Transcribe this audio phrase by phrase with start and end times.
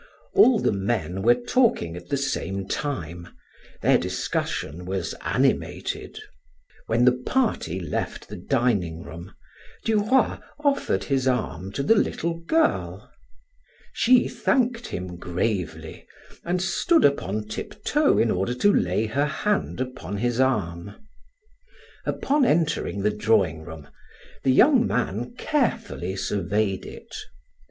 [0.33, 3.27] All the men were talking at the same time;
[3.83, 6.17] their discussion was animated.
[6.87, 9.35] When the party left the dining room,
[9.85, 13.11] Duroy offered his arm to the little girl.
[13.93, 16.07] She thanked him gravely
[16.43, 20.95] and stood upon tiptoe in order to lay her hand upon his arm.
[22.07, 23.87] Upon entering the drawing room,
[24.43, 27.15] the young man carefully surveyed it.